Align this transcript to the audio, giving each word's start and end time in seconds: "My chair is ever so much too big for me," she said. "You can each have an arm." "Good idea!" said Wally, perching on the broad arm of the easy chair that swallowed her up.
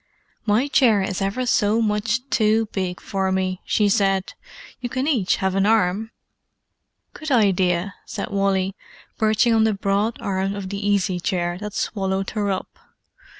"My 0.47 0.67
chair 0.67 1.03
is 1.03 1.21
ever 1.21 1.45
so 1.45 1.79
much 1.79 2.27
too 2.31 2.67
big 2.71 2.99
for 2.99 3.31
me," 3.31 3.61
she 3.65 3.87
said. 3.87 4.33
"You 4.79 4.89
can 4.89 5.07
each 5.07 5.35
have 5.35 5.53
an 5.53 5.67
arm." 5.67 6.09
"Good 7.13 7.29
idea!" 7.29 7.93
said 8.07 8.31
Wally, 8.31 8.75
perching 9.19 9.53
on 9.53 9.63
the 9.63 9.75
broad 9.75 10.19
arm 10.19 10.55
of 10.55 10.69
the 10.69 10.83
easy 10.87 11.19
chair 11.19 11.59
that 11.59 11.75
swallowed 11.75 12.31
her 12.31 12.49
up. 12.49 12.79